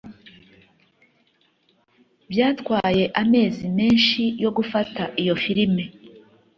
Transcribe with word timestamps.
Byatwaye 2.31 3.03
amezi 3.21 3.65
menshi 3.77 4.21
yo 4.43 4.49
gufata 4.57 5.03
iyo 5.21 5.35
firime 5.43 5.83